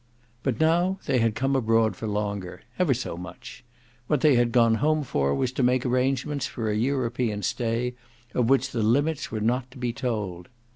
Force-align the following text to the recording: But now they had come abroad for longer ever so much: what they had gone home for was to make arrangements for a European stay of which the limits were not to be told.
But 0.41 0.59
now 0.59 0.97
they 1.05 1.19
had 1.19 1.35
come 1.35 1.55
abroad 1.55 1.95
for 1.95 2.07
longer 2.07 2.63
ever 2.79 2.91
so 2.91 3.15
much: 3.17 3.63
what 4.07 4.21
they 4.21 4.33
had 4.33 4.51
gone 4.51 4.73
home 4.81 5.03
for 5.03 5.35
was 5.35 5.51
to 5.51 5.61
make 5.61 5.85
arrangements 5.85 6.47
for 6.47 6.71
a 6.71 6.75
European 6.75 7.43
stay 7.43 7.93
of 8.33 8.49
which 8.49 8.71
the 8.71 8.81
limits 8.81 9.31
were 9.31 9.41
not 9.41 9.69
to 9.69 9.77
be 9.77 9.93
told. 9.93 10.49